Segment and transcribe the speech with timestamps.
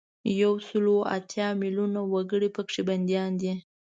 [0.41, 3.53] یو سل او اتیا میلونه وګړي په کې بندیان دي.